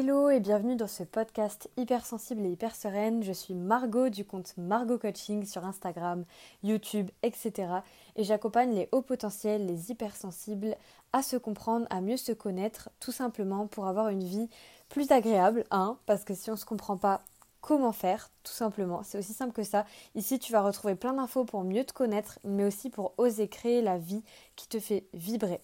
Hello 0.00 0.30
et 0.30 0.40
bienvenue 0.40 0.76
dans 0.76 0.86
ce 0.86 1.02
podcast 1.02 1.68
hypersensible 1.76 2.46
et 2.46 2.52
hyper 2.52 2.74
sereine. 2.74 3.22
Je 3.22 3.32
suis 3.32 3.52
Margot 3.52 4.08
du 4.08 4.24
compte 4.24 4.54
Margot 4.56 4.96
Coaching 4.96 5.44
sur 5.44 5.66
Instagram, 5.66 6.24
YouTube, 6.62 7.10
etc. 7.22 7.68
Et 8.16 8.24
j'accompagne 8.24 8.74
les 8.74 8.88
hauts 8.92 9.02
potentiels, 9.02 9.66
les 9.66 9.90
hypersensibles 9.90 10.74
à 11.12 11.22
se 11.22 11.36
comprendre, 11.36 11.86
à 11.90 12.00
mieux 12.00 12.16
se 12.16 12.32
connaître, 12.32 12.88
tout 12.98 13.12
simplement 13.12 13.66
pour 13.66 13.88
avoir 13.88 14.08
une 14.08 14.24
vie 14.24 14.48
plus 14.88 15.12
agréable. 15.12 15.66
Hein, 15.70 15.98
parce 16.06 16.24
que 16.24 16.32
si 16.32 16.48
on 16.48 16.54
ne 16.54 16.58
se 16.58 16.64
comprend 16.64 16.96
pas, 16.96 17.20
comment 17.60 17.92
faire, 17.92 18.30
tout 18.42 18.54
simplement. 18.54 19.02
C'est 19.02 19.18
aussi 19.18 19.34
simple 19.34 19.52
que 19.52 19.64
ça. 19.64 19.84
Ici, 20.14 20.38
tu 20.38 20.50
vas 20.50 20.62
retrouver 20.62 20.94
plein 20.94 21.12
d'infos 21.12 21.44
pour 21.44 21.62
mieux 21.62 21.84
te 21.84 21.92
connaître, 21.92 22.38
mais 22.42 22.64
aussi 22.64 22.88
pour 22.88 23.12
oser 23.18 23.48
créer 23.48 23.82
la 23.82 23.98
vie 23.98 24.22
qui 24.56 24.66
te 24.66 24.80
fait 24.80 25.04
vibrer. 25.12 25.60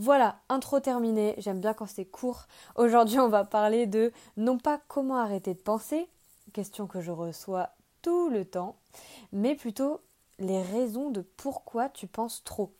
Voilà, 0.00 0.38
intro 0.48 0.78
terminée, 0.78 1.34
j'aime 1.38 1.60
bien 1.60 1.74
quand 1.74 1.88
c'est 1.88 2.04
court. 2.04 2.46
Aujourd'hui, 2.76 3.18
on 3.18 3.28
va 3.28 3.44
parler 3.44 3.86
de 3.86 4.12
non 4.36 4.56
pas 4.56 4.80
comment 4.86 5.18
arrêter 5.18 5.54
de 5.54 5.58
penser, 5.58 6.08
question 6.52 6.86
que 6.86 7.00
je 7.00 7.10
reçois 7.10 7.70
tout 8.00 8.28
le 8.30 8.44
temps, 8.44 8.76
mais 9.32 9.56
plutôt 9.56 10.00
les 10.38 10.62
raisons 10.62 11.10
de 11.10 11.20
pourquoi 11.20 11.88
tu 11.88 12.06
penses 12.06 12.44
trop. 12.44 12.72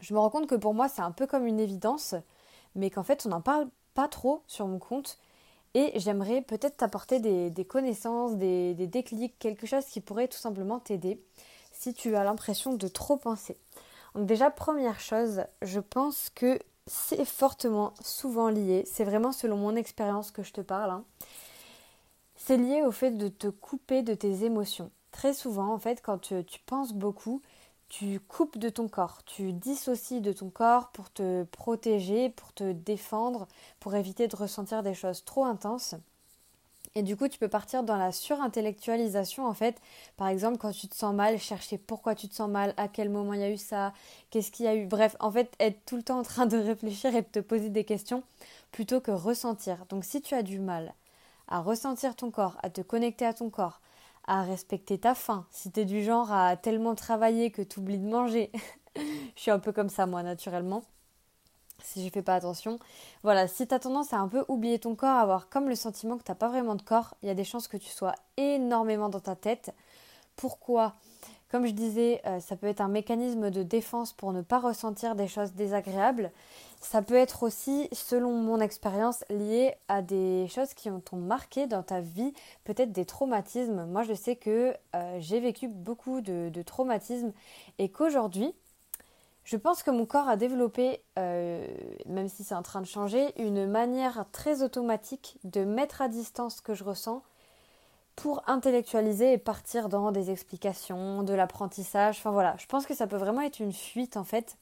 Je 0.00 0.12
me 0.12 0.18
rends 0.18 0.28
compte 0.28 0.46
que 0.46 0.56
pour 0.56 0.74
moi, 0.74 0.90
c'est 0.90 1.00
un 1.00 1.10
peu 1.10 1.26
comme 1.26 1.46
une 1.46 1.58
évidence, 1.58 2.14
mais 2.74 2.90
qu'en 2.90 3.02
fait, 3.02 3.24
on 3.24 3.30
n'en 3.30 3.40
parle 3.40 3.68
pas 3.94 4.06
trop 4.06 4.42
sur 4.46 4.66
mon 4.66 4.78
compte. 4.78 5.18
Et 5.72 5.98
j'aimerais 6.00 6.42
peut-être 6.42 6.76
t'apporter 6.76 7.20
des, 7.20 7.64
connaissances, 7.64 8.36
des 8.36 8.74
déclics, 8.74 9.38
quelque 9.38 9.66
chose 9.66 9.86
qui 9.86 10.02
pourrait 10.02 10.28
tout 10.28 10.36
simplement 10.36 10.80
t'aider 10.80 11.22
si 11.72 11.94
tu 11.94 12.14
as 12.14 12.24
l'impression 12.24 12.74
de 12.74 12.88
trop 12.88 13.16
penser. 13.16 13.56
Donc 14.14 14.26
déjà, 14.26 14.50
première 14.50 15.00
chose, 15.00 15.44
je 15.62 15.80
pense 15.80 16.30
que 16.34 16.58
c'est 16.86 17.24
fortement 17.24 17.94
souvent 18.02 18.48
lié, 18.48 18.82
c'est 18.86 19.04
vraiment 19.04 19.32
selon 19.32 19.56
mon 19.56 19.76
expérience 19.76 20.30
que 20.30 20.42
je 20.42 20.52
te 20.52 20.60
parle, 20.60 20.90
hein. 20.90 21.04
c'est 22.34 22.56
lié 22.56 22.82
au 22.82 22.90
fait 22.90 23.12
de 23.12 23.28
te 23.28 23.46
couper 23.46 24.02
de 24.02 24.14
tes 24.14 24.44
émotions. 24.44 24.90
Très 25.12 25.34
souvent, 25.34 25.72
en 25.72 25.78
fait, 25.78 26.02
quand 26.02 26.18
tu, 26.18 26.44
tu 26.44 26.58
penses 26.60 26.92
beaucoup, 26.92 27.42
tu 27.88 28.20
coupes 28.20 28.56
de 28.58 28.68
ton 28.68 28.88
corps, 28.88 29.22
tu 29.24 29.52
dissocies 29.52 30.20
de 30.20 30.32
ton 30.32 30.48
corps 30.48 30.90
pour 30.90 31.10
te 31.10 31.44
protéger, 31.44 32.30
pour 32.30 32.52
te 32.52 32.72
défendre, 32.72 33.46
pour 33.80 33.94
éviter 33.96 34.28
de 34.28 34.36
ressentir 34.36 34.82
des 34.82 34.94
choses 34.94 35.24
trop 35.24 35.44
intenses. 35.44 35.96
Et 36.96 37.02
du 37.04 37.16
coup, 37.16 37.28
tu 37.28 37.38
peux 37.38 37.48
partir 37.48 37.84
dans 37.84 37.96
la 37.96 38.10
surintellectualisation 38.10 39.46
en 39.46 39.54
fait. 39.54 39.80
Par 40.16 40.26
exemple, 40.28 40.58
quand 40.58 40.72
tu 40.72 40.88
te 40.88 40.96
sens 40.96 41.14
mal, 41.14 41.38
chercher 41.38 41.78
pourquoi 41.78 42.16
tu 42.16 42.28
te 42.28 42.34
sens 42.34 42.50
mal, 42.50 42.74
à 42.76 42.88
quel 42.88 43.10
moment 43.10 43.32
il 43.34 43.40
y 43.40 43.44
a 43.44 43.50
eu 43.50 43.56
ça, 43.56 43.92
qu'est-ce 44.30 44.50
qu'il 44.50 44.64
y 44.66 44.68
a 44.68 44.74
eu. 44.74 44.86
Bref, 44.86 45.16
en 45.20 45.30
fait, 45.30 45.54
être 45.60 45.84
tout 45.86 45.96
le 45.96 46.02
temps 46.02 46.18
en 46.18 46.22
train 46.24 46.46
de 46.46 46.56
réfléchir 46.58 47.14
et 47.14 47.22
de 47.22 47.28
te 47.28 47.38
poser 47.38 47.70
des 47.70 47.84
questions 47.84 48.24
plutôt 48.72 49.00
que 49.00 49.12
ressentir. 49.12 49.86
Donc 49.88 50.04
si 50.04 50.20
tu 50.20 50.34
as 50.34 50.42
du 50.42 50.58
mal 50.58 50.94
à 51.48 51.60
ressentir 51.60 52.16
ton 52.16 52.30
corps, 52.30 52.56
à 52.62 52.70
te 52.70 52.80
connecter 52.80 53.24
à 53.26 53.34
ton 53.34 53.50
corps, 53.50 53.80
à 54.26 54.42
respecter 54.42 54.98
ta 54.98 55.14
faim, 55.14 55.46
si 55.50 55.70
tu 55.70 55.80
es 55.80 55.84
du 55.84 56.02
genre 56.02 56.32
à 56.32 56.56
tellement 56.56 56.94
travailler 56.96 57.50
que 57.50 57.62
tu 57.62 57.80
oublies 57.80 57.98
de 57.98 58.08
manger, 58.08 58.50
je 58.96 59.40
suis 59.40 59.50
un 59.52 59.58
peu 59.60 59.72
comme 59.72 59.88
ça 59.88 60.06
moi 60.06 60.22
naturellement 60.24 60.82
si 61.90 62.04
je 62.04 62.10
fais 62.10 62.22
pas 62.22 62.34
attention. 62.34 62.78
Voilà, 63.22 63.48
si 63.48 63.66
tu 63.66 63.74
as 63.74 63.78
tendance 63.78 64.12
à 64.12 64.18
un 64.18 64.28
peu 64.28 64.44
oublier 64.48 64.78
ton 64.78 64.94
corps, 64.94 65.16
avoir 65.16 65.48
comme 65.48 65.68
le 65.68 65.74
sentiment 65.74 66.16
que 66.16 66.22
tu 66.22 66.30
n'as 66.30 66.36
pas 66.36 66.48
vraiment 66.48 66.74
de 66.74 66.82
corps, 66.82 67.14
il 67.22 67.26
y 67.26 67.30
a 67.30 67.34
des 67.34 67.44
chances 67.44 67.68
que 67.68 67.76
tu 67.76 67.90
sois 67.90 68.14
énormément 68.36 69.08
dans 69.08 69.20
ta 69.20 69.34
tête. 69.34 69.74
Pourquoi? 70.36 70.94
Comme 71.50 71.66
je 71.66 71.72
disais, 71.72 72.20
euh, 72.26 72.38
ça 72.38 72.54
peut 72.54 72.68
être 72.68 72.80
un 72.80 72.88
mécanisme 72.88 73.50
de 73.50 73.64
défense 73.64 74.12
pour 74.12 74.32
ne 74.32 74.40
pas 74.40 74.60
ressentir 74.60 75.16
des 75.16 75.26
choses 75.26 75.52
désagréables. 75.54 76.30
Ça 76.80 77.02
peut 77.02 77.16
être 77.16 77.42
aussi, 77.42 77.88
selon 77.90 78.30
mon 78.30 78.60
expérience, 78.60 79.24
lié 79.30 79.74
à 79.88 80.00
des 80.00 80.46
choses 80.46 80.74
qui 80.74 80.90
ont 80.90 81.02
marqué 81.12 81.66
dans 81.66 81.82
ta 81.82 82.00
vie, 82.00 82.32
peut-être 82.62 82.92
des 82.92 83.04
traumatismes. 83.04 83.84
Moi, 83.86 84.04
je 84.04 84.14
sais 84.14 84.36
que 84.36 84.72
euh, 84.94 85.16
j'ai 85.18 85.40
vécu 85.40 85.66
beaucoup 85.66 86.20
de 86.20 86.62
traumatismes 86.62 87.32
et 87.78 87.88
qu'aujourd'hui, 87.88 88.54
je 89.44 89.56
pense 89.56 89.82
que 89.82 89.90
mon 89.90 90.06
corps 90.06 90.28
a 90.28 90.36
développé, 90.36 91.02
euh, 91.18 91.66
même 92.06 92.28
si 92.28 92.44
c'est 92.44 92.54
en 92.54 92.62
train 92.62 92.80
de 92.80 92.86
changer, 92.86 93.32
une 93.40 93.66
manière 93.66 94.26
très 94.32 94.62
automatique 94.62 95.38
de 95.44 95.64
mettre 95.64 96.02
à 96.02 96.08
distance 96.08 96.56
ce 96.56 96.62
que 96.62 96.74
je 96.74 96.84
ressens 96.84 97.22
pour 98.16 98.42
intellectualiser 98.46 99.32
et 99.32 99.38
partir 99.38 99.88
dans 99.88 100.12
des 100.12 100.30
explications, 100.30 101.22
de 101.22 101.32
l'apprentissage. 101.32 102.18
Enfin 102.18 102.32
voilà, 102.32 102.54
je 102.58 102.66
pense 102.66 102.86
que 102.86 102.94
ça 102.94 103.06
peut 103.06 103.16
vraiment 103.16 103.40
être 103.40 103.60
une 103.60 103.72
fuite 103.72 104.16
en 104.16 104.24
fait 104.24 104.56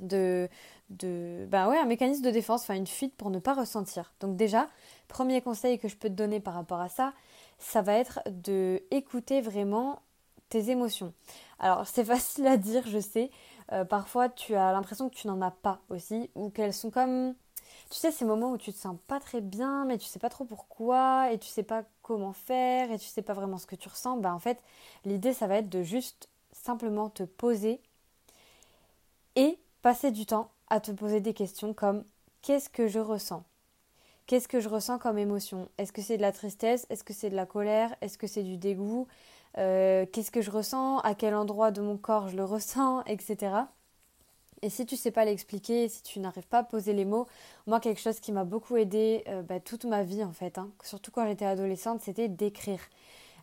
de, 0.00 0.48
de 0.90 1.46
ben 1.48 1.68
ouais, 1.68 1.78
un 1.78 1.86
mécanisme 1.86 2.22
de 2.22 2.30
défense, 2.30 2.62
enfin 2.62 2.74
une 2.74 2.86
fuite 2.86 3.14
pour 3.16 3.30
ne 3.30 3.38
pas 3.38 3.54
ressentir. 3.54 4.12
Donc 4.20 4.36
déjà, 4.36 4.68
premier 5.08 5.40
conseil 5.42 5.78
que 5.78 5.88
je 5.88 5.96
peux 5.96 6.08
te 6.08 6.14
donner 6.14 6.40
par 6.40 6.54
rapport 6.54 6.80
à 6.80 6.88
ça, 6.88 7.12
ça 7.58 7.82
va 7.82 7.94
être 7.94 8.20
de 8.26 8.82
écouter 8.90 9.40
vraiment 9.40 10.00
tes 10.48 10.70
émotions. 10.70 11.12
Alors 11.58 11.86
c'est 11.86 12.04
facile 12.14 12.46
à 12.46 12.56
dire, 12.56 12.84
je 12.86 12.98
sais, 12.98 13.30
euh, 13.72 13.84
parfois, 13.84 14.28
tu 14.28 14.54
as 14.54 14.72
l'impression 14.72 15.08
que 15.08 15.14
tu 15.14 15.26
n'en 15.26 15.40
as 15.42 15.50
pas 15.50 15.80
aussi, 15.88 16.30
ou 16.34 16.50
qu'elles 16.50 16.74
sont 16.74 16.90
comme. 16.90 17.34
Tu 17.90 17.96
sais, 17.98 18.10
ces 18.10 18.24
moments 18.24 18.52
où 18.52 18.58
tu 18.58 18.72
te 18.72 18.78
sens 18.78 18.96
pas 19.06 19.20
très 19.20 19.40
bien, 19.40 19.84
mais 19.84 19.98
tu 19.98 20.06
sais 20.06 20.18
pas 20.18 20.30
trop 20.30 20.44
pourquoi, 20.44 21.32
et 21.32 21.38
tu 21.38 21.48
sais 21.48 21.62
pas 21.62 21.84
comment 22.02 22.32
faire, 22.32 22.90
et 22.90 22.98
tu 22.98 23.06
sais 23.06 23.22
pas 23.22 23.34
vraiment 23.34 23.58
ce 23.58 23.66
que 23.66 23.76
tu 23.76 23.88
ressens. 23.88 24.16
Ben, 24.18 24.32
en 24.32 24.38
fait, 24.38 24.58
l'idée, 25.04 25.32
ça 25.32 25.46
va 25.46 25.56
être 25.56 25.68
de 25.68 25.82
juste 25.82 26.28
simplement 26.52 27.10
te 27.10 27.22
poser 27.22 27.80
et 29.36 29.58
passer 29.82 30.10
du 30.10 30.26
temps 30.26 30.50
à 30.68 30.80
te 30.80 30.90
poser 30.90 31.20
des 31.20 31.34
questions 31.34 31.74
comme 31.74 32.04
qu'est-ce 32.42 32.68
que 32.68 32.88
je 32.88 32.98
ressens? 32.98 33.44
Qu'est-ce 34.26 34.48
que 34.48 34.60
je 34.60 34.68
ressens 34.68 34.98
comme 34.98 35.18
émotion? 35.18 35.68
Est-ce 35.78 35.92
que 35.92 36.00
c'est 36.00 36.16
de 36.16 36.22
la 36.22 36.32
tristesse? 36.32 36.86
Est-ce 36.90 37.04
que 37.04 37.12
c'est 37.12 37.30
de 37.30 37.36
la 37.36 37.46
colère? 37.46 37.94
Est-ce 38.00 38.16
que 38.16 38.26
c'est 38.26 38.42
du 38.42 38.56
dégoût? 38.56 39.06
Euh, 39.58 40.06
qu'est-ce 40.10 40.30
que 40.30 40.40
je 40.40 40.50
ressens, 40.50 40.98
à 41.00 41.14
quel 41.14 41.34
endroit 41.34 41.70
de 41.70 41.80
mon 41.82 41.96
corps 41.96 42.28
je 42.28 42.36
le 42.36 42.44
ressens, 42.44 43.02
etc. 43.04 43.54
Et 44.62 44.70
si 44.70 44.86
tu 44.86 44.96
sais 44.96 45.10
pas 45.10 45.24
l'expliquer, 45.24 45.88
si 45.88 46.02
tu 46.02 46.20
n'arrives 46.20 46.46
pas 46.46 46.58
à 46.58 46.62
poser 46.62 46.92
les 46.92 47.04
mots, 47.04 47.26
moi 47.66 47.80
quelque 47.80 48.00
chose 48.00 48.20
qui 48.20 48.32
m'a 48.32 48.44
beaucoup 48.44 48.76
aidé 48.76 49.24
euh, 49.28 49.42
bah, 49.42 49.60
toute 49.60 49.84
ma 49.84 50.04
vie 50.04 50.22
en 50.22 50.32
fait, 50.32 50.56
hein, 50.56 50.70
surtout 50.82 51.10
quand 51.10 51.26
j'étais 51.26 51.44
adolescente, 51.44 52.00
c'était 52.00 52.28
d'écrire. 52.28 52.80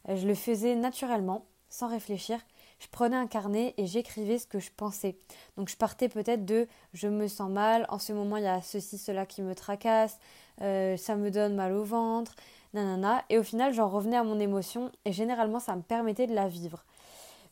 Euh, 0.08 0.16
je 0.16 0.28
le 0.28 0.34
faisais 0.34 0.76
naturellement, 0.76 1.46
sans 1.70 1.90
réfléchir. 1.90 2.40
Je 2.80 2.88
prenais 2.88 3.18
un 3.18 3.28
carnet 3.28 3.74
et 3.78 3.86
j'écrivais 3.86 4.40
ce 4.40 4.48
que 4.48 4.60
je 4.60 4.70
pensais. 4.76 5.18
Donc 5.58 5.68
je 5.68 5.76
partais 5.76 6.08
peut-être 6.08 6.46
de 6.46 6.68
je 6.94 7.10
me 7.10 7.28
sens 7.28 7.52
mal, 7.52 7.86
en 7.90 8.00
ce 8.00 8.14
moment 8.14 8.38
il 8.38 8.44
y 8.44 8.48
a 8.48 8.62
ceci, 8.62 8.98
cela 8.98 9.26
qui 9.26 9.42
me 9.42 9.54
tracasse, 9.54 10.18
ça 10.60 11.16
me 11.18 11.30
donne 11.30 11.56
mal 11.56 11.74
au 11.74 11.84
ventre, 11.84 12.36
Et 12.74 13.38
au 13.38 13.44
final, 13.44 13.74
j'en 13.74 13.88
revenais 13.88 14.18
à 14.18 14.24
mon 14.24 14.40
émotion 14.40 14.92
et 15.06 15.12
généralement, 15.12 15.60
ça 15.60 15.76
me 15.76 15.82
permettait 15.82 16.28
de 16.28 16.36
la 16.36 16.48
vivre. 16.48 16.86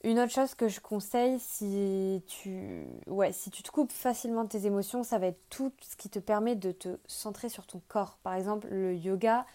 Une 0.04 0.20
autre 0.20 0.32
chose 0.32 0.54
que 0.54 0.68
je 0.68 0.80
conseille, 0.80 1.40
si 1.40 2.22
tu, 2.28 2.86
ouais, 3.08 3.32
si 3.34 3.50
tu 3.50 3.64
te 3.64 3.72
coupes 3.72 3.92
facilement 3.92 4.44
de 4.44 4.50
tes 4.50 4.68
émotions, 4.68 5.04
ça 5.04 5.18
va 5.18 5.28
être 5.28 5.42
tout 5.50 5.72
ce 5.82 5.96
qui 5.96 6.08
te 6.08 6.20
permet 6.20 6.56
de 6.56 6.72
te 6.72 7.00
centrer 7.08 7.50
sur 7.50 7.66
ton 7.66 7.82
corps. 7.88 8.18
Par 8.22 8.36
exemple, 8.36 8.68
le 8.70 8.96
yoga, 8.96 9.48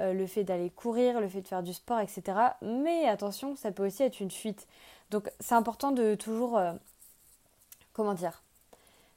euh, 0.00 0.14
le 0.14 0.26
fait 0.26 0.44
d'aller 0.44 0.70
courir, 0.70 1.20
le 1.20 1.28
fait 1.28 1.42
de 1.42 1.48
faire 1.48 1.62
du 1.62 1.74
sport, 1.74 2.00
etc. 2.00 2.22
Mais 2.62 3.06
attention, 3.06 3.54
ça 3.54 3.70
peut 3.70 3.86
aussi 3.86 4.02
être 4.02 4.20
une 4.20 4.30
fuite. 4.30 4.66
Donc 5.10 5.30
c'est 5.40 5.54
important 5.54 5.92
de 5.92 6.14
toujours, 6.14 6.56
euh, 6.56 6.72
comment 7.92 8.14
dire, 8.14 8.42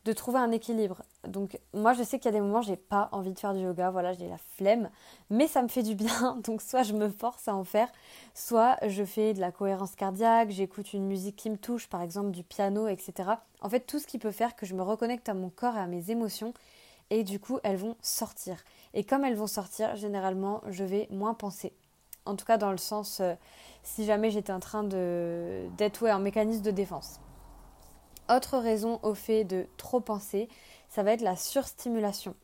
de 0.05 0.13
trouver 0.13 0.37
un 0.37 0.51
équilibre. 0.51 1.01
Donc 1.27 1.59
moi 1.73 1.93
je 1.93 2.03
sais 2.03 2.19
qu'il 2.19 2.25
y 2.25 2.35
a 2.35 2.37
des 2.37 2.41
moments 2.41 2.61
j'ai 2.61 2.75
pas 2.75 3.09
envie 3.11 3.33
de 3.33 3.39
faire 3.39 3.53
du 3.53 3.61
yoga, 3.61 3.89
voilà, 3.89 4.13
j'ai 4.13 4.29
la 4.29 4.37
flemme, 4.37 4.89
mais 5.31 5.47
ça 5.47 5.63
me 5.63 5.67
fait 5.67 5.81
du 5.81 5.95
bien. 5.95 6.37
Donc 6.43 6.61
soit 6.61 6.83
je 6.83 6.93
me 6.93 7.09
force 7.09 7.47
à 7.47 7.55
en 7.55 7.63
faire, 7.63 7.91
soit 8.35 8.77
je 8.87 9.03
fais 9.03 9.33
de 9.33 9.41
la 9.41 9.51
cohérence 9.51 9.95
cardiaque, 9.95 10.51
j'écoute 10.51 10.93
une 10.93 11.07
musique 11.07 11.35
qui 11.35 11.49
me 11.49 11.57
touche, 11.57 11.87
par 11.87 12.03
exemple 12.03 12.31
du 12.31 12.43
piano, 12.43 12.87
etc. 12.87 13.31
En 13.61 13.69
fait 13.69 13.81
tout 13.81 13.97
ce 13.97 14.05
qui 14.05 14.19
peut 14.19 14.31
faire 14.31 14.55
que 14.55 14.67
je 14.67 14.75
me 14.75 14.83
reconnecte 14.83 15.27
à 15.27 15.33
mon 15.33 15.49
corps 15.49 15.75
et 15.75 15.79
à 15.79 15.87
mes 15.87 16.11
émotions 16.11 16.53
et 17.09 17.23
du 17.23 17.39
coup 17.39 17.59
elles 17.63 17.77
vont 17.77 17.95
sortir. 18.01 18.57
Et 18.93 19.03
comme 19.03 19.25
elles 19.25 19.35
vont 19.35 19.47
sortir, 19.47 19.95
généralement 19.95 20.61
je 20.69 20.83
vais 20.83 21.07
moins 21.09 21.33
penser. 21.33 21.73
En 22.25 22.35
tout 22.35 22.45
cas 22.45 22.57
dans 22.57 22.71
le 22.71 22.77
sens 22.77 23.21
euh, 23.21 23.33
si 23.81 24.05
jamais 24.05 24.29
j'étais 24.29 24.53
en 24.53 24.59
train 24.59 24.83
de 24.83 25.65
d'être 25.77 26.03
ouais, 26.03 26.11
un 26.11 26.19
mécanisme 26.19 26.61
de 26.61 26.71
défense. 26.71 27.19
Autre 28.27 28.57
raison 28.57 28.99
au 29.03 29.13
fait 29.13 29.43
de 29.43 29.67
trop 29.77 29.99
penser, 29.99 30.49
ça 30.89 31.03
va 31.03 31.11
être 31.11 31.21
la 31.21 31.35
surstimulation. 31.35 32.35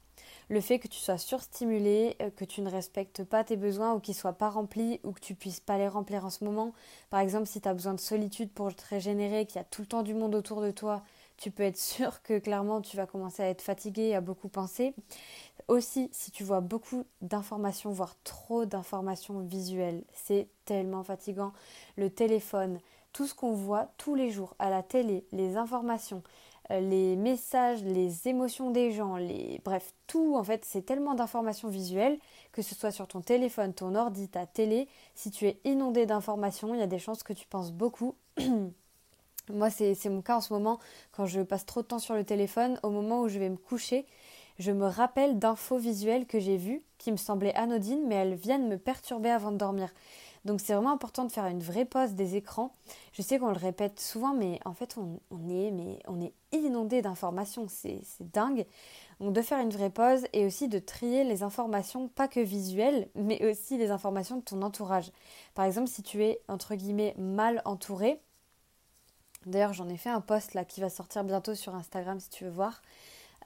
Le 0.49 0.61
fait 0.61 0.79
que 0.79 0.87
tu 0.87 0.99
sois 0.99 1.17
surstimulé, 1.17 2.17
euh, 2.21 2.29
que 2.29 2.45
tu 2.45 2.61
ne 2.61 2.69
respectes 2.69 3.23
pas 3.23 3.43
tes 3.43 3.55
besoins 3.55 3.93
ou 3.93 3.99
qu'ils 3.99 4.13
ne 4.13 4.19
soient 4.19 4.33
pas 4.33 4.49
remplis 4.49 4.99
ou 5.03 5.11
que 5.11 5.21
tu 5.21 5.33
puisses 5.33 5.59
pas 5.61 5.77
les 5.77 5.87
remplir 5.87 6.25
en 6.25 6.29
ce 6.29 6.43
moment. 6.43 6.73
Par 7.09 7.21
exemple, 7.21 7.47
si 7.47 7.61
tu 7.61 7.69
as 7.69 7.73
besoin 7.73 7.93
de 7.93 7.99
solitude 7.99 8.51
pour 8.51 8.75
te 8.75 8.85
régénérer, 8.89 9.45
qu'il 9.45 9.55
y 9.55 9.61
a 9.61 9.63
tout 9.63 9.81
le 9.81 9.87
temps 9.87 10.03
du 10.03 10.13
monde 10.13 10.35
autour 10.35 10.61
de 10.61 10.69
toi, 10.69 11.03
tu 11.37 11.49
peux 11.49 11.63
être 11.63 11.79
sûr 11.79 12.21
que 12.21 12.37
clairement 12.37 12.81
tu 12.81 12.97
vas 12.97 13.07
commencer 13.07 13.41
à 13.41 13.47
être 13.47 13.61
fatigué, 13.61 14.13
à 14.13 14.21
beaucoup 14.21 14.49
penser. 14.49 14.93
Aussi, 15.67 16.09
si 16.11 16.31
tu 16.31 16.43
vois 16.43 16.59
beaucoup 16.59 17.05
d'informations, 17.21 17.91
voire 17.91 18.15
trop 18.23 18.65
d'informations 18.65 19.39
visuelles, 19.39 20.03
c'est 20.13 20.49
tellement 20.65 21.03
fatigant. 21.03 21.53
Le 21.95 22.09
téléphone, 22.09 22.79
tout 23.13 23.27
ce 23.27 23.33
qu'on 23.33 23.53
voit 23.53 23.87
tous 23.97 24.15
les 24.15 24.31
jours 24.31 24.55
à 24.59 24.69
la 24.69 24.83
télé, 24.83 25.25
les 25.31 25.57
informations, 25.57 26.23
euh, 26.71 26.79
les 26.79 27.15
messages, 27.15 27.83
les 27.83 28.27
émotions 28.27 28.71
des 28.71 28.91
gens, 28.91 29.17
bref, 29.65 29.93
tout 30.07 30.35
en 30.35 30.43
fait, 30.43 30.63
c'est 30.65 30.85
tellement 30.85 31.15
d'informations 31.15 31.69
visuelles 31.69 32.17
que 32.51 32.61
ce 32.61 32.75
soit 32.75 32.91
sur 32.91 33.07
ton 33.07 33.21
téléphone, 33.21 33.73
ton 33.73 33.95
ordi, 33.95 34.27
ta 34.27 34.45
télé, 34.45 34.87
si 35.15 35.31
tu 35.31 35.47
es 35.47 35.59
inondé 35.63 36.05
d'informations, 36.05 36.73
il 36.73 36.79
y 36.79 36.83
a 36.83 36.87
des 36.87 36.99
chances 36.99 37.23
que 37.23 37.33
tu 37.33 37.47
penses 37.47 37.71
beaucoup. 37.71 38.15
Moi, 39.49 39.69
c'est 39.69 40.09
mon 40.09 40.21
cas 40.21 40.37
en 40.37 40.41
ce 40.41 40.53
moment 40.53 40.79
quand 41.11 41.25
je 41.25 41.41
passe 41.41 41.65
trop 41.65 41.81
de 41.81 41.87
temps 41.87 41.99
sur 41.99 42.15
le 42.15 42.23
téléphone, 42.23 42.79
au 42.83 42.89
moment 42.89 43.21
où 43.21 43.27
je 43.27 43.39
vais 43.39 43.49
me 43.49 43.57
coucher, 43.57 44.05
je 44.59 44.71
me 44.71 44.85
rappelle 44.85 45.39
d'infos 45.39 45.77
visuelles 45.77 46.25
que 46.25 46.39
j'ai 46.39 46.57
vues 46.57 46.83
qui 46.97 47.11
me 47.11 47.17
semblaient 47.17 47.55
anodines, 47.55 48.05
mais 48.07 48.15
elles 48.15 48.35
viennent 48.35 48.67
me 48.67 48.77
perturber 48.77 49.29
avant 49.29 49.51
de 49.51 49.57
dormir. 49.57 49.89
Donc 50.43 50.59
c'est 50.59 50.73
vraiment 50.73 50.91
important 50.91 51.25
de 51.25 51.31
faire 51.31 51.45
une 51.45 51.61
vraie 51.61 51.85
pause 51.85 52.13
des 52.13 52.35
écrans. 52.35 52.73
Je 53.13 53.21
sais 53.21 53.37
qu'on 53.37 53.51
le 53.51 53.57
répète 53.57 53.99
souvent, 53.99 54.33
mais 54.33 54.59
en 54.65 54.73
fait 54.73 54.97
on, 54.97 55.19
est, 55.49 55.71
est 56.51 56.57
inondé 56.57 57.01
d'informations, 57.01 57.67
c'est 57.67 58.01
dingue. 58.19 58.65
Donc 59.19 59.33
de 59.33 59.41
faire 59.41 59.59
une 59.59 59.69
vraie 59.69 59.91
pause 59.91 60.25
et 60.33 60.45
aussi 60.45 60.67
de 60.67 60.79
trier 60.79 61.23
les 61.23 61.43
informations, 61.43 62.07
pas 62.07 62.27
que 62.27 62.39
visuelles, 62.39 63.07
mais 63.13 63.45
aussi 63.45 63.77
les 63.77 63.91
informations 63.91 64.37
de 64.37 64.41
ton 64.41 64.61
entourage. 64.63 65.11
Par 65.53 65.65
exemple, 65.65 65.87
si 65.87 66.01
tu 66.01 66.23
es 66.23 66.41
entre 66.47 66.73
guillemets 66.73 67.13
mal 67.19 67.61
entouré, 67.65 68.19
d'ailleurs 69.45 69.73
j'en 69.73 69.89
ai 69.89 69.97
fait 69.97 70.09
un 70.09 70.21
post 70.21 70.55
là 70.55 70.65
qui 70.65 70.81
va 70.81 70.89
sortir 70.89 71.23
bientôt 71.23 71.53
sur 71.53 71.75
Instagram 71.75 72.19
si 72.19 72.29
tu 72.29 72.45
veux 72.45 72.51
voir. 72.51 72.81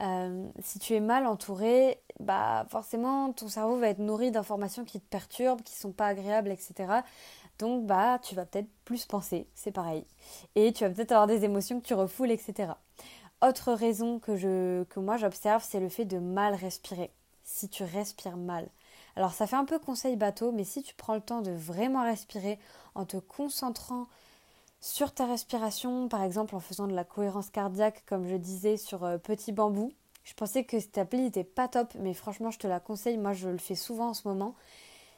Euh, 0.02 0.50
si 0.62 0.80
tu 0.80 0.94
es 0.94 1.00
mal 1.00 1.26
entouré, 1.26 2.02
bah 2.20 2.66
forcément 2.70 3.32
ton 3.32 3.48
cerveau 3.48 3.78
va 3.78 3.90
être 3.90 4.00
nourri 4.00 4.32
d'informations 4.32 4.84
qui 4.84 5.00
te 5.00 5.08
perturbent, 5.08 5.62
qui 5.62 5.76
sont 5.76 5.92
pas 5.94 6.08
agréables, 6.08 6.52
etc. 6.52 7.02
Donc 7.60 7.86
bah 7.86 8.20
tu 8.22 8.36
vas 8.36 8.46
peut-être 8.46 8.70
plus 8.84 9.06
penser, 9.06 9.48
c'est 9.56 9.72
pareil. 9.72 10.06
Et 10.56 10.74
tu 10.74 10.84
vas 10.84 10.90
peut-être 10.90 11.14
avoir 11.14 11.28
des 11.28 11.46
émotions 11.46 11.80
que 11.80 11.86
tu 11.86 11.94
refoules, 11.94 12.32
etc. 12.32 12.74
Autre 13.42 13.74
raison 13.74 14.20
que, 14.20 14.36
je, 14.36 14.84
que 14.86 15.00
moi 15.00 15.18
j'observe, 15.18 15.64
c'est 15.64 15.80
le 15.80 15.90
fait 15.90 16.06
de 16.06 16.20
mal 16.20 16.56
respirer. 16.56 17.12
Si 17.44 17.70
tu 17.70 17.84
respires 17.84 18.38
mal. 18.38 18.68
Alors 19.16 19.34
ça 19.34 19.48
fait 19.48 19.56
un 19.56 19.66
peu 19.66 19.80
conseil 19.80 20.16
bateau, 20.18 20.52
mais 20.52 20.64
si 20.66 20.84
tu 20.84 20.96
prends 20.96 21.16
le 21.16 21.22
temps 21.22 21.42
de 21.42 21.52
vraiment 21.52 22.04
respirer 22.04 22.60
en 22.96 23.06
te 23.06 23.18
concentrant 23.18 24.08
sur 24.86 25.12
ta 25.12 25.26
respiration, 25.26 26.08
par 26.08 26.22
exemple 26.22 26.56
en 26.56 26.60
faisant 26.60 26.86
de 26.86 26.94
la 26.94 27.04
cohérence 27.04 27.50
cardiaque, 27.50 28.04
comme 28.06 28.28
je 28.28 28.36
disais 28.36 28.78
sur 28.78 29.04
euh, 29.04 29.18
Petit 29.18 29.52
Bambou. 29.52 29.92
Je 30.24 30.36
pensais 30.36 30.64
que 30.64 30.80
cette 30.80 31.00
appli 31.00 31.22
n'était 31.22 31.44
pas 31.44 31.68
top, 31.68 31.92
mais 32.00 32.14
franchement, 32.14 32.52
je 32.52 32.60
te 32.60 32.68
la 32.68 32.80
conseille. 32.80 33.18
Moi, 33.18 33.34
je 33.34 33.50
le 33.50 33.58
fais 33.58 33.74
souvent 33.74 34.10
en 34.10 34.14
ce 34.14 34.28
moment. 34.28 34.54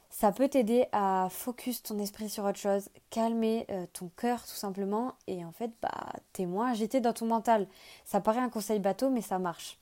Ça 0.09 0.31
peut 0.31 0.47
t'aider 0.47 0.85
à 0.93 1.27
focus 1.29 1.83
ton 1.83 1.99
esprit 1.99 2.29
sur 2.29 2.45
autre 2.45 2.57
chose, 2.57 2.87
calmer 3.09 3.65
euh, 3.69 3.85
ton 3.91 4.09
cœur 4.15 4.41
tout 4.41 4.55
simplement, 4.55 5.15
et 5.27 5.43
en 5.43 5.51
fait, 5.51 5.71
bah, 5.81 6.13
t'es 6.31 6.45
moins 6.45 6.71
agité 6.71 7.01
dans 7.01 7.11
ton 7.11 7.25
mental. 7.25 7.67
Ça 8.05 8.21
paraît 8.21 8.39
un 8.39 8.49
conseil 8.49 8.79
bateau, 8.79 9.09
mais 9.09 9.21
ça 9.21 9.37
marche. 9.37 9.77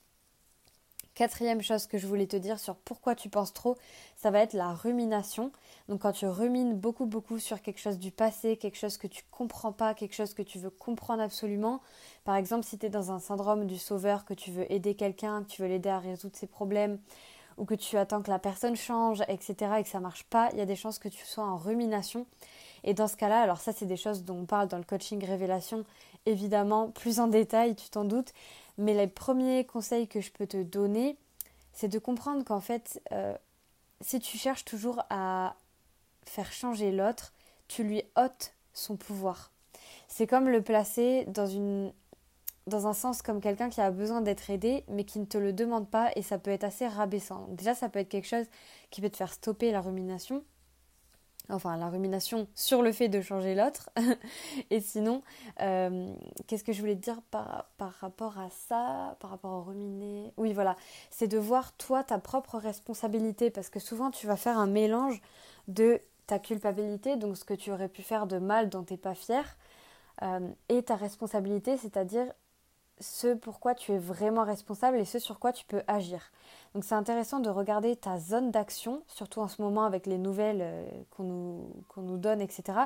Quatrième 1.15 1.61
chose 1.61 1.87
que 1.87 1.97
je 1.97 2.07
voulais 2.07 2.27
te 2.27 2.35
dire 2.35 2.59
sur 2.59 2.75
pourquoi 2.75 3.15
tu 3.15 3.29
penses 3.29 3.53
trop, 3.53 3.77
ça 4.17 4.31
va 4.31 4.41
être 4.41 4.51
la 4.51 4.73
rumination. 4.73 5.53
Donc 5.87 6.01
quand 6.01 6.11
tu 6.11 6.27
rumines 6.27 6.75
beaucoup 6.75 7.05
beaucoup 7.05 7.39
sur 7.39 7.61
quelque 7.61 7.79
chose 7.79 7.97
du 7.97 8.11
passé, 8.11 8.57
quelque 8.57 8.77
chose 8.77 8.97
que 8.97 9.07
tu 9.07 9.23
comprends 9.31 9.71
pas, 9.71 9.93
quelque 9.93 10.13
chose 10.13 10.33
que 10.33 10.41
tu 10.41 10.59
veux 10.59 10.69
comprendre 10.69 11.23
absolument. 11.23 11.79
Par 12.25 12.35
exemple, 12.35 12.65
si 12.65 12.77
tu 12.77 12.87
es 12.87 12.89
dans 12.89 13.13
un 13.13 13.19
syndrome 13.19 13.65
du 13.65 13.77
sauveur, 13.77 14.25
que 14.25 14.33
tu 14.33 14.51
veux 14.51 14.69
aider 14.69 14.95
quelqu'un, 14.95 15.43
que 15.43 15.47
tu 15.47 15.61
veux 15.61 15.69
l'aider 15.69 15.87
à 15.87 15.99
résoudre 15.99 16.35
ses 16.35 16.47
problèmes, 16.47 16.99
ou 17.57 17.63
que 17.63 17.75
tu 17.75 17.95
attends 17.95 18.21
que 18.21 18.29
la 18.29 18.39
personne 18.39 18.75
change, 18.75 19.21
etc., 19.29 19.75
et 19.79 19.83
que 19.83 19.89
ça 19.89 20.01
marche 20.01 20.25
pas, 20.25 20.49
il 20.51 20.57
y 20.57 20.61
a 20.61 20.65
des 20.65 20.75
chances 20.75 20.99
que 20.99 21.07
tu 21.07 21.23
sois 21.25 21.45
en 21.45 21.55
rumination. 21.55 22.25
Et 22.85 22.93
dans 22.93 23.07
ce 23.07 23.17
cas-là, 23.17 23.41
alors 23.41 23.59
ça 23.59 23.73
c'est 23.73 23.85
des 23.85 23.97
choses 23.97 24.23
dont 24.23 24.39
on 24.39 24.45
parle 24.45 24.69
dans 24.69 24.77
le 24.77 24.83
coaching 24.83 25.23
révélation, 25.25 25.83
évidemment, 26.25 26.89
plus 26.91 27.19
en 27.19 27.27
détail, 27.27 27.75
tu 27.75 27.89
t'en 27.89 28.05
doutes. 28.05 28.31
Mais 28.77 28.93
les 28.93 29.07
premiers 29.07 29.65
conseils 29.65 30.07
que 30.07 30.21
je 30.21 30.31
peux 30.31 30.47
te 30.47 30.61
donner, 30.61 31.17
c'est 31.73 31.87
de 31.87 31.99
comprendre 31.99 32.45
qu'en 32.45 32.61
fait, 32.61 33.01
euh, 33.11 33.35
si 34.01 34.19
tu 34.19 34.37
cherches 34.37 34.65
toujours 34.65 35.01
à 35.09 35.55
faire 36.25 36.51
changer 36.51 36.91
l'autre, 36.91 37.33
tu 37.67 37.83
lui 37.83 38.03
ôtes 38.15 38.53
son 38.73 38.95
pouvoir. 38.95 39.51
C'est 40.07 40.27
comme 40.27 40.47
le 40.47 40.61
placer 40.61 41.25
dans 41.27 41.47
une 41.47 41.91
dans 42.67 42.87
un 42.87 42.93
sens 42.93 43.21
comme 43.21 43.41
quelqu'un 43.41 43.69
qui 43.69 43.79
a 43.79 43.91
besoin 43.91 44.21
d'être 44.21 44.49
aidé 44.49 44.83
mais 44.87 45.03
qui 45.03 45.19
ne 45.19 45.25
te 45.25 45.37
le 45.37 45.53
demande 45.53 45.87
pas 45.87 46.11
et 46.15 46.23
ça 46.23 46.39
peut 46.39 46.49
être 46.49 46.63
assez 46.63 46.87
rabaissant. 46.87 47.45
déjà 47.49 47.75
ça 47.75 47.89
peut 47.89 47.99
être 47.99 48.09
quelque 48.09 48.27
chose 48.27 48.47
qui 48.89 49.01
peut 49.01 49.09
te 49.09 49.17
faire 49.17 49.31
stopper 49.31 49.71
la 49.71 49.81
rumination 49.81 50.43
enfin 51.49 51.77
la 51.77 51.89
rumination 51.89 52.47
sur 52.55 52.81
le 52.81 52.91
fait 52.91 53.09
de 53.09 53.21
changer 53.21 53.55
l'autre. 53.55 53.89
et 54.69 54.79
sinon, 54.79 55.21
euh, 55.61 56.13
qu'est-ce 56.47 56.63
que 56.63 56.73
je 56.73 56.79
voulais 56.79 56.95
te 56.95 57.01
dire 57.01 57.21
par, 57.31 57.65
par, 57.77 57.91
rapport 57.93 58.37
à 58.39 58.49
ça, 58.49 59.17
par 59.19 59.29
rapport 59.29 59.51
au 59.51 59.61
ruminer 59.61 60.31
Oui, 60.37 60.53
voilà, 60.53 60.75
c'est 61.09 61.27
de 61.27 61.37
voir 61.37 61.73
toi 61.77 62.03
ta 62.03 62.19
propre 62.19 62.57
responsabilité, 62.57 63.49
parce 63.49 63.69
que 63.69 63.79
souvent 63.79 64.11
tu 64.11 64.27
vas 64.27 64.37
faire 64.37 64.57
un 64.57 64.67
mélange 64.67 65.21
de 65.67 66.01
ta 66.27 66.39
culpabilité, 66.39 67.17
donc 67.17 67.37
ce 67.37 67.45
que 67.45 67.53
tu 67.53 67.71
aurais 67.71 67.89
pu 67.89 68.01
faire 68.01 68.27
de 68.27 68.37
mal 68.37 68.69
dont 68.69 68.83
tu 68.83 68.93
n'es 68.93 68.97
pas 68.97 69.15
fier, 69.15 69.57
euh, 70.21 70.47
et 70.69 70.83
ta 70.83 70.95
responsabilité, 70.95 71.77
c'est-à-dire 71.77 72.31
ce 72.99 73.33
pourquoi 73.33 73.75
tu 73.75 73.91
es 73.91 73.97
vraiment 73.97 74.43
responsable 74.43 74.97
et 74.97 75.05
ce 75.05 75.19
sur 75.19 75.39
quoi 75.39 75.51
tu 75.51 75.65
peux 75.65 75.81
agir. 75.87 76.31
Donc 76.73 76.83
c'est 76.83 76.95
intéressant 76.95 77.39
de 77.39 77.49
regarder 77.49 77.95
ta 77.95 78.19
zone 78.19 78.51
d'action, 78.51 79.01
surtout 79.07 79.41
en 79.41 79.47
ce 79.47 79.61
moment 79.61 79.85
avec 79.85 80.05
les 80.07 80.17
nouvelles 80.17 80.61
euh, 80.61 80.85
qu'on 81.11 81.23
nous, 82.01 82.17
donne, 82.17 82.41
etc. 82.41 82.79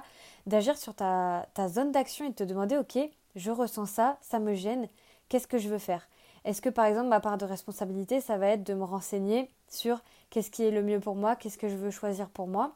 D'agir 0.45 0.77
sur 0.77 0.95
ta, 0.95 1.47
ta 1.53 1.67
zone 1.67 1.91
d'action 1.91 2.25
et 2.25 2.29
de 2.29 2.35
te 2.35 2.43
demander, 2.43 2.77
ok, 2.77 2.97
je 3.35 3.51
ressens 3.51 3.85
ça, 3.85 4.17
ça 4.21 4.39
me 4.39 4.53
gêne, 4.53 4.87
qu'est-ce 5.27 5.47
que 5.47 5.57
je 5.57 5.69
veux 5.69 5.77
faire? 5.77 6.07
Est-ce 6.45 6.61
que 6.61 6.69
par 6.69 6.85
exemple 6.85 7.09
ma 7.09 7.19
part 7.19 7.37
de 7.37 7.45
responsabilité, 7.45 8.21
ça 8.21 8.37
va 8.37 8.47
être 8.47 8.63
de 8.63 8.73
me 8.73 8.83
renseigner 8.83 9.49
sur 9.67 10.01
qu'est-ce 10.29 10.49
qui 10.51 10.63
est 10.63 10.71
le 10.71 10.81
mieux 10.81 10.99
pour 10.99 11.15
moi, 11.15 11.35
qu'est-ce 11.35 11.57
que 11.57 11.69
je 11.69 11.75
veux 11.75 11.91
choisir 11.91 12.29
pour 12.29 12.47
moi? 12.47 12.75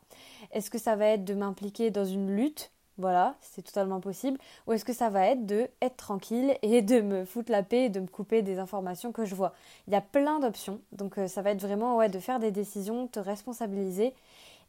Est-ce 0.51 0.69
que 0.69 0.77
ça 0.77 0.95
va 0.95 1.07
être 1.07 1.23
de 1.23 1.33
m'impliquer 1.33 1.89
dans 1.89 2.05
une 2.05 2.35
lutte? 2.35 2.72
Voilà, 2.97 3.35
c'est 3.41 3.63
totalement 3.63 3.99
possible. 3.99 4.37
Ou 4.67 4.73
est-ce 4.73 4.85
que 4.85 4.93
ça 4.93 5.09
va 5.09 5.27
être 5.27 5.45
de 5.45 5.67
être 5.81 5.97
tranquille 5.97 6.55
et 6.61 6.81
de 6.81 7.01
me 7.01 7.25
foutre 7.25 7.51
la 7.51 7.63
paix 7.63 7.85
et 7.85 7.89
de 7.89 7.99
me 7.99 8.07
couper 8.07 8.41
des 8.41 8.59
informations 8.59 9.11
que 9.11 9.25
je 9.25 9.33
vois? 9.33 9.53
Il 9.87 9.93
y 9.93 9.95
a 9.95 10.01
plein 10.01 10.39
d'options. 10.39 10.79
Donc 10.91 11.17
euh, 11.17 11.27
ça 11.27 11.41
va 11.41 11.51
être 11.51 11.61
vraiment 11.61 11.97
ouais, 11.97 12.09
de 12.09 12.19
faire 12.19 12.39
des 12.39 12.51
décisions, 12.51 13.07
te 13.07 13.19
responsabiliser. 13.19 14.13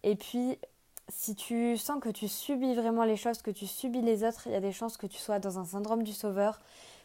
Et 0.02 0.16
puis, 0.16 0.58
si 1.08 1.34
tu 1.34 1.76
sens 1.76 2.00
que 2.00 2.08
tu 2.08 2.28
subis 2.28 2.74
vraiment 2.74 3.04
les 3.04 3.16
choses, 3.16 3.42
que 3.42 3.50
tu 3.50 3.66
subis 3.66 4.00
les 4.00 4.24
autres, 4.24 4.46
il 4.46 4.52
y 4.52 4.56
a 4.56 4.60
des 4.60 4.72
chances 4.72 4.96
que 4.96 5.06
tu 5.06 5.18
sois 5.18 5.38
dans 5.38 5.58
un 5.58 5.64
syndrome 5.64 6.02
du 6.02 6.12
sauveur, 6.12 6.60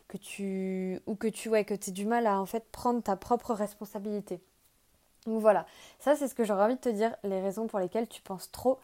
que 0.07 0.17
tu 0.17 1.01
ou 1.05 1.15
que 1.15 1.27
tu 1.27 1.49
ouais, 1.49 1.65
que 1.65 1.73
aies 1.73 1.91
du 1.91 2.05
mal 2.05 2.27
à 2.27 2.39
en 2.39 2.45
fait 2.45 2.63
prendre 2.71 3.01
ta 3.01 3.15
propre 3.15 3.53
responsabilité. 3.53 4.41
Donc 5.25 5.41
voilà, 5.41 5.65
ça 5.99 6.15
c'est 6.15 6.27
ce 6.27 6.35
que 6.35 6.45
j'aurais 6.45 6.63
envie 6.63 6.75
de 6.75 6.79
te 6.79 6.89
dire, 6.89 7.15
les 7.23 7.41
raisons 7.41 7.67
pour 7.67 7.79
lesquelles 7.79 8.07
tu 8.07 8.21
penses 8.21 8.51
trop 8.51 8.79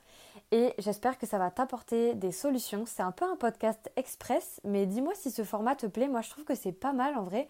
et 0.51 0.73
j'espère 0.77 1.17
que 1.17 1.25
ça 1.25 1.37
va 1.37 1.51
t'apporter 1.51 2.13
des 2.13 2.31
solutions. 2.31 2.85
C'est 2.85 3.01
un 3.01 3.11
peu 3.11 3.25
un 3.25 3.35
podcast 3.35 3.91
express, 3.95 4.61
mais 4.63 4.85
dis-moi 4.85 5.13
si 5.15 5.31
ce 5.31 5.43
format 5.43 5.75
te 5.75 5.87
plaît. 5.87 6.07
Moi, 6.07 6.21
je 6.21 6.29
trouve 6.29 6.43
que 6.43 6.55
c'est 6.55 6.71
pas 6.71 6.93
mal 6.93 7.17
en 7.17 7.23
vrai. 7.23 7.49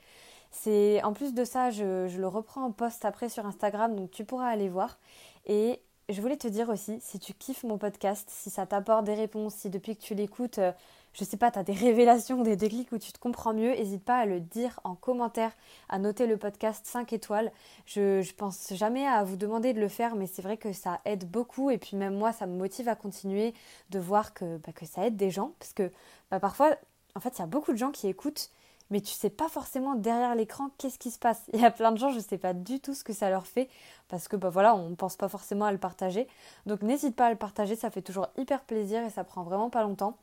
C'est 0.51 1.03
en 1.03 1.13
plus 1.13 1.33
de 1.33 1.43
ça, 1.43 1.69
je, 1.69 2.07
je, 2.07 2.19
le 2.19 2.27
reprends 2.27 2.63
en 2.63 2.71
post 2.71 3.03
après 3.03 3.29
sur 3.29 3.45
Instagram, 3.45 3.95
donc 3.95 4.11
tu 4.11 4.23
pourras 4.23 4.47
aller 4.47 4.69
voir. 4.69 4.97
Et 5.45 5.81
je 6.09 6.21
voulais 6.21 6.37
te 6.37 6.47
dire 6.47 6.69
aussi, 6.69 6.99
si 7.01 7.19
tu 7.19 7.33
kiffes 7.33 7.63
mon 7.63 7.77
podcast, 7.77 8.29
si 8.31 8.49
ça 8.49 8.65
t'apporte 8.65 9.05
des 9.05 9.15
réponses, 9.15 9.55
si 9.55 9.69
depuis 9.69 9.97
que 9.97 10.01
tu 10.01 10.15
l'écoutes, 10.15 10.59
euh, 10.59 10.71
je 11.15 11.23
sais 11.23 11.37
pas, 11.37 11.49
tu 11.49 11.63
des 11.63 11.73
révélations, 11.73 12.41
des 12.41 12.57
déclics 12.57 12.91
où 12.91 12.97
tu 12.97 13.13
te 13.13 13.19
comprends 13.19 13.53
mieux, 13.53 13.71
n'hésite 13.71 14.03
pas 14.03 14.17
à 14.17 14.25
le 14.25 14.41
dire 14.41 14.79
en 14.83 14.95
commentaire, 14.95 15.51
à 15.87 15.97
noter 15.97 16.27
le 16.27 16.35
podcast 16.35 16.85
5 16.85 17.13
étoiles. 17.13 17.51
Je, 17.85 18.21
je 18.21 18.33
pense 18.33 18.73
jamais 18.73 19.07
à 19.07 19.23
vous 19.23 19.37
demander 19.37 19.73
de 19.73 19.79
le 19.79 19.87
faire, 19.87 20.15
mais 20.15 20.27
c'est 20.27 20.41
vrai 20.41 20.57
que 20.57 20.73
ça 20.73 20.99
aide 21.05 21.29
beaucoup 21.29 21.71
et 21.71 21.77
puis 21.77 21.95
même 21.95 22.17
moi, 22.17 22.33
ça 22.33 22.47
me 22.47 22.57
motive 22.57 22.89
à 22.89 22.95
continuer 22.95 23.53
de 23.91 23.99
voir 23.99 24.33
que, 24.33 24.57
bah, 24.57 24.73
que 24.73 24.85
ça 24.85 25.07
aide 25.07 25.15
des 25.15 25.31
gens 25.31 25.53
parce 25.57 25.71
que 25.71 25.89
bah, 26.31 26.41
parfois, 26.41 26.75
en 27.15 27.21
fait, 27.21 27.37
il 27.37 27.39
y 27.39 27.43
a 27.43 27.47
beaucoup 27.47 27.71
de 27.71 27.77
gens 27.77 27.91
qui 27.91 28.07
écoutent 28.07 28.49
mais 28.91 29.01
tu 29.01 29.13
sais 29.13 29.29
pas 29.29 29.49
forcément 29.49 29.95
derrière 29.95 30.35
l'écran 30.35 30.69
qu'est-ce 30.77 30.99
qui 30.99 31.11
se 31.11 31.19
passe. 31.19 31.41
Il 31.53 31.61
y 31.61 31.65
a 31.65 31.71
plein 31.71 31.91
de 31.91 31.97
gens, 31.97 32.11
je 32.11 32.19
sais 32.19 32.37
pas 32.37 32.53
du 32.53 32.79
tout 32.79 32.93
ce 32.93 33.03
que 33.03 33.13
ça 33.13 33.29
leur 33.29 33.47
fait 33.47 33.69
parce 34.09 34.27
que 34.27 34.35
bah 34.35 34.49
voilà, 34.49 34.75
on 34.75 34.95
pense 34.95 35.15
pas 35.15 35.27
forcément 35.27 35.65
à 35.65 35.71
le 35.71 35.77
partager. 35.77 36.27
Donc 36.65 36.81
n'hésite 36.81 37.15
pas 37.15 37.27
à 37.27 37.29
le 37.31 37.35
partager, 37.35 37.75
ça 37.75 37.89
fait 37.89 38.01
toujours 38.01 38.27
hyper 38.37 38.61
plaisir 38.63 39.03
et 39.03 39.09
ça 39.09 39.23
prend 39.23 39.43
vraiment 39.43 39.69
pas 39.69 39.83
longtemps. 39.83 40.17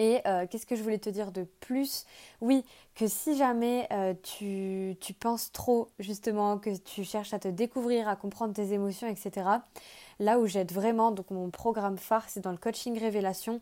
Et 0.00 0.22
euh, 0.26 0.46
qu'est-ce 0.48 0.64
que 0.64 0.76
je 0.76 0.82
voulais 0.82 0.98
te 0.98 1.10
dire 1.10 1.30
de 1.30 1.44
plus? 1.60 2.06
Oui, 2.40 2.64
que 2.94 3.06
si 3.06 3.36
jamais 3.36 3.86
euh, 3.92 4.14
tu, 4.22 4.96
tu, 4.98 5.12
penses 5.12 5.52
trop, 5.52 5.90
justement, 5.98 6.56
que 6.56 6.74
tu 6.74 7.04
cherches 7.04 7.34
à 7.34 7.38
te 7.38 7.48
découvrir, 7.48 8.08
à 8.08 8.16
comprendre 8.16 8.54
tes 8.54 8.72
émotions, 8.72 9.06
etc., 9.08 9.46
là 10.18 10.38
où 10.38 10.46
j'aide 10.46 10.72
vraiment, 10.72 11.10
donc 11.10 11.30
mon 11.30 11.50
programme 11.50 11.98
phare, 11.98 12.24
c'est 12.30 12.40
dans 12.40 12.50
le 12.50 12.56
coaching 12.56 12.98
révélation, 12.98 13.60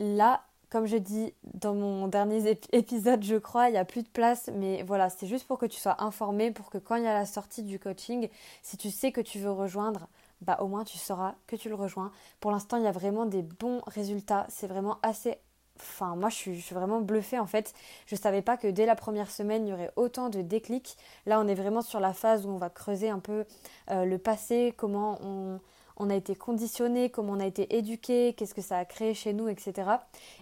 là, 0.00 0.40
comme 0.70 0.86
je 0.86 0.96
dis 0.96 1.34
dans 1.42 1.74
mon 1.74 2.08
dernier 2.08 2.58
épisode, 2.72 3.22
je 3.22 3.36
crois, 3.36 3.68
il 3.68 3.72
n'y 3.72 3.78
a 3.78 3.84
plus 3.84 4.02
de 4.02 4.08
place, 4.08 4.48
mais 4.54 4.82
voilà, 4.84 5.10
c'est 5.10 5.26
juste 5.26 5.46
pour 5.46 5.58
que 5.58 5.66
tu 5.66 5.78
sois 5.78 6.02
informé, 6.02 6.50
pour 6.50 6.70
que 6.70 6.78
quand 6.78 6.96
il 6.96 7.04
y 7.04 7.06
a 7.06 7.12
la 7.12 7.26
sortie 7.26 7.62
du 7.62 7.78
coaching, 7.78 8.30
si 8.62 8.78
tu 8.78 8.90
sais 8.90 9.12
que 9.12 9.20
tu 9.20 9.38
veux 9.38 9.52
rejoindre, 9.52 10.08
bah 10.40 10.56
au 10.60 10.66
moins 10.68 10.84
tu 10.84 10.96
sauras 10.96 11.34
que 11.46 11.56
tu 11.56 11.68
le 11.68 11.74
rejoins. 11.74 12.10
Pour 12.40 12.52
l'instant, 12.52 12.78
il 12.78 12.84
y 12.84 12.86
a 12.86 12.92
vraiment 12.92 13.26
des 13.26 13.42
bons 13.42 13.82
résultats, 13.86 14.46
c'est 14.48 14.66
vraiment 14.66 14.98
assez 15.02 15.36
enfin 15.80 16.16
moi 16.16 16.28
je 16.28 16.34
suis, 16.36 16.60
vraiment 16.72 17.00
bluffée 17.00 17.38
en 17.38 17.46
fait. 17.46 17.74
Je 18.06 18.16
savais 18.16 18.42
pas 18.42 18.56
que 18.56 18.68
dès 18.68 18.86
la 18.86 18.94
première 18.94 19.30
semaine 19.30 19.66
il 19.66 19.70
y 19.70 19.72
aurait 19.72 19.92
autant 19.96 20.28
de 20.28 20.42
déclics. 20.42 20.96
Là 21.26 21.40
on 21.40 21.48
est 21.48 21.54
vraiment 21.54 21.82
sur 21.82 22.00
la 22.00 22.12
phase 22.12 22.46
où 22.46 22.50
on 22.50 22.56
va 22.56 22.70
creuser 22.70 23.10
un 23.10 23.18
peu 23.18 23.44
euh, 23.90 24.04
le 24.04 24.18
passé, 24.18 24.74
comment 24.76 25.18
on, 25.22 26.10
a 26.10 26.14
été 26.14 26.36
conditionné, 26.36 27.10
comment 27.10 27.32
on 27.32 27.40
a 27.40 27.46
été 27.46 27.76
éduqué, 27.76 28.34
qu'est-ce 28.34 28.54
que 28.54 28.62
ça 28.62 28.78
a 28.78 28.84
créé 28.84 29.14
chez 29.14 29.32
nous, 29.32 29.48
etc. 29.48 29.90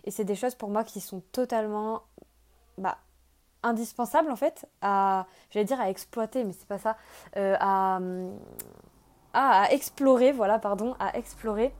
Et 0.04 0.10
c'est 0.10 0.24
des 0.24 0.34
choses 0.34 0.54
pour 0.54 0.68
moi 0.68 0.84
qui 0.84 1.00
sont 1.00 1.22
totalement 1.32 2.02
bah, 2.78 2.98
indispensables 3.62 4.30
en 4.30 4.36
fait 4.36 4.66
à, 4.82 5.26
exploiter, 5.86 6.44
mais 6.44 6.52
c'est 6.52 6.68
pas 6.68 6.78
ça, 6.78 6.96
euh, 7.36 7.56
à, 7.58 8.00
à 9.32 9.70
explorer, 9.72 10.32
voilà, 10.32 10.58
pardon, 10.58 10.94
à 10.98 11.16
explorer 11.16 11.72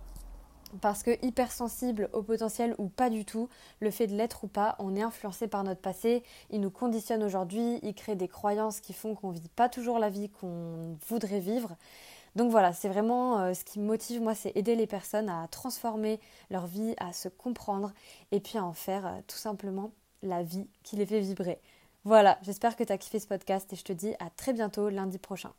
parce 0.81 1.03
que 1.03 1.25
hypersensible 1.25 2.11
au 2.13 2.23
potentiel 2.23 2.75
ou 2.79 2.89
pas 2.89 3.11
du 3.11 3.25
tout, 3.25 3.49
le 3.81 3.91
fait 3.91 4.07
de 4.07 4.15
l'être 4.15 4.45
ou 4.45 4.49
pas, 4.49 4.77
on 4.79 4.97
est 4.97 5.03
influencé 5.03 5.49
par 5.49 5.65
notre 5.65 5.81
passé, 5.81 6.23
il 6.51 6.61
nous 6.61 6.71
conditionne 6.71 7.23
aujourd'hui, 7.23 7.79
il 7.83 7.95
crée 7.95 8.17
des 8.17 8.29
croyances 8.29 8.81
qui 8.81 8.93
font 8.93 9.15
qu'on 9.15 9.33
ne 9.33 9.39
vit 9.39 9.49
pas 9.49 9.69
toujours 9.69 9.99
la 9.99 10.11
vie 10.11 10.29
qu'on 10.29 10.97
voudrait 11.09 11.41
vivre. 11.41 11.77
Donc 12.35 12.51
voilà, 12.51 12.73
c'est 12.73 12.89
vraiment 12.89 13.41
euh, 13.41 13.55
ce 13.55 13.65
qui 13.65 13.81
me 13.81 13.87
motive, 13.87 14.21
moi, 14.21 14.35
c'est 14.35 14.53
aider 14.57 14.77
les 14.77 14.87
personnes 14.87 15.31
à 15.31 15.49
transformer 15.49 16.21
leur 16.51 16.67
vie, 16.67 16.95
à 16.99 17.13
se 17.13 17.29
comprendre 17.29 17.93
et 18.31 18.41
puis 18.41 18.59
à 18.59 18.65
en 18.65 18.75
faire 18.75 19.07
euh, 19.07 19.21
tout 19.27 19.39
simplement 19.39 19.91
la 20.23 20.43
vie 20.43 20.69
qui 20.83 20.97
les 20.97 21.07
fait 21.07 21.21
vibrer. 21.21 21.59
Voilà, 22.05 22.39
j'espère 22.43 22.77
que 22.77 22.85
tu 22.85 22.93
as 22.93 22.99
kiffé 22.99 23.19
ce 23.21 23.27
podcast 23.27 23.73
et 23.73 23.77
je 23.77 23.85
te 23.85 23.93
dis 23.93 24.15
à 24.19 24.29
très 24.37 24.53
bientôt 24.53 24.91
lundi 24.91 25.19
prochain. 25.19 25.53